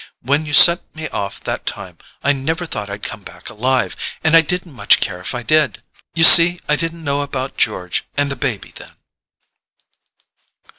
[0.23, 4.35] When you sent me off that time I never thought I'd come back alive, and
[4.35, 5.83] I didn't much care if I did.
[6.15, 8.95] You see I didn't know about George and the baby then."